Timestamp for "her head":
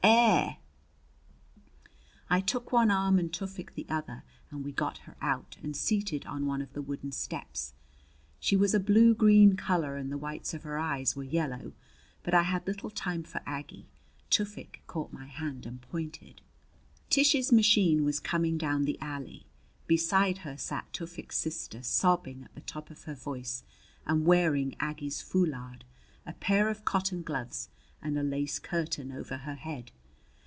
29.39-29.91